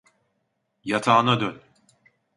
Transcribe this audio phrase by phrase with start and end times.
[0.83, 1.61] Yatağına dön.